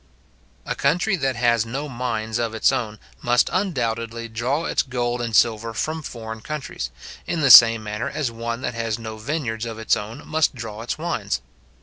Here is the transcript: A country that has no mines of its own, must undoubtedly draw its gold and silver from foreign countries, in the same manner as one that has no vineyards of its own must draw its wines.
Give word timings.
A 0.65 0.73
country 0.73 1.15
that 1.17 1.35
has 1.35 1.63
no 1.63 1.87
mines 1.87 2.39
of 2.39 2.55
its 2.55 2.71
own, 2.71 2.97
must 3.21 3.51
undoubtedly 3.53 4.27
draw 4.27 4.65
its 4.65 4.81
gold 4.81 5.21
and 5.21 5.35
silver 5.35 5.75
from 5.75 6.01
foreign 6.01 6.41
countries, 6.41 6.89
in 7.27 7.41
the 7.41 7.51
same 7.51 7.83
manner 7.83 8.09
as 8.09 8.31
one 8.31 8.61
that 8.61 8.73
has 8.73 8.97
no 8.97 9.17
vineyards 9.19 9.67
of 9.67 9.77
its 9.77 9.95
own 9.95 10.25
must 10.27 10.55
draw 10.55 10.81
its 10.81 10.97
wines. 10.97 11.41